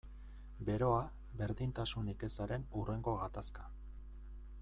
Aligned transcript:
Beroa, 0.69 1.01
berdintasunik 1.41 2.25
ezaren 2.29 2.65
hurrengo 2.79 3.15
gatazka. 3.21 3.69